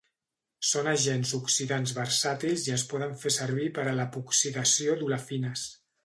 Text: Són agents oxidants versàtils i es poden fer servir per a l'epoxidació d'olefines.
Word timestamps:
Són 0.67 0.87
agents 0.91 1.33
oxidants 1.39 1.91
versàtils 1.97 2.63
i 2.69 2.73
es 2.77 2.85
poden 2.93 3.13
fer 3.25 3.33
servir 3.35 3.67
per 3.75 3.83
a 3.91 3.93
l'epoxidació 3.99 4.97
d'olefines. 5.03 5.67